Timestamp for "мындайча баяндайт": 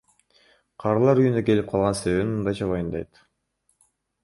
2.33-3.23